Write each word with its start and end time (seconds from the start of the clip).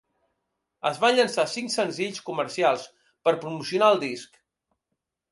Es 0.89 0.95
van 1.01 1.17
llançar 1.17 1.43
cinc 1.51 1.73
senzills 1.73 2.23
comercials, 2.29 2.85
per 3.27 3.33
promocionar 3.43 3.91
el 3.97 4.01
disc. 4.05 4.41